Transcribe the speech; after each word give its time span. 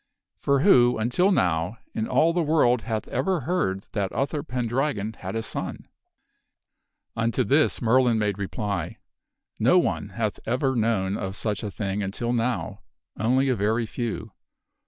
For 0.39 0.61
who, 0.61 0.97
until 0.97 1.31
now, 1.31 1.77
in 1.93 2.07
all 2.07 2.33
the 2.33 2.41
world 2.41 2.81
hath 2.81 3.07
ever 3.09 3.41
heard 3.41 3.81
that 3.91 4.09
Uther 4.11 4.41
Pendragon 4.41 5.13
had 5.13 5.35
a 5.35 5.43
son?" 5.43 5.87
Unto 7.15 7.43
this 7.43 7.83
Merlin 7.83 8.17
made 8.17 8.39
reply:" 8.39 8.97
No 9.59 9.77
one 9.77 10.09
hath 10.09 10.39
ever 10.47 10.75
known 10.75 11.17
of 11.17 11.35
such 11.35 11.61
a 11.61 11.69
thing 11.69 12.01
until 12.01 12.33
now, 12.33 12.81
only 13.19 13.47
a 13.47 13.55
very 13.55 13.85
few. 13.85 14.31